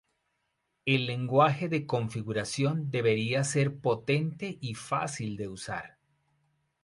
El 0.87 1.05
lenguaje 1.05 1.69
de 1.69 1.85
configuración 1.85 2.89
debería 2.89 3.43
ser 3.43 3.77
potente 3.77 4.57
y 4.59 4.73
fácil 4.73 5.37
de 5.37 5.47
usar. 5.47 5.99